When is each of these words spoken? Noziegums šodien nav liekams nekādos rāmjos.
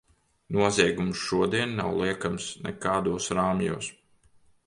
Noziegums 0.55 1.19
šodien 1.25 1.75
nav 1.81 1.93
liekams 1.99 2.49
nekādos 2.69 3.31
rāmjos. 3.41 3.93